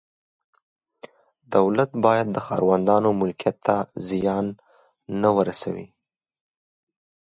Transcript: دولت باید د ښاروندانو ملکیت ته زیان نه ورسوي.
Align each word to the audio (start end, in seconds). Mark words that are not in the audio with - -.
دولت 1.55 1.89
باید 2.05 2.27
د 2.31 2.37
ښاروندانو 2.45 3.09
ملکیت 3.21 3.57
ته 3.65 3.75
زیان 4.07 4.45
نه 5.21 5.29
ورسوي. 5.37 5.87